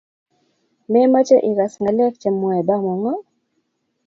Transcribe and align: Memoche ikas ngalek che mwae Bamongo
Memoche 0.91 1.37
ikas 1.49 1.73
ngalek 1.81 2.13
che 2.21 2.29
mwae 2.39 2.61
Bamongo 2.67 3.13